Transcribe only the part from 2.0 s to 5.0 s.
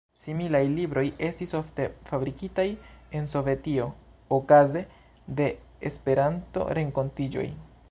fabrikitaj en Sovetio okaze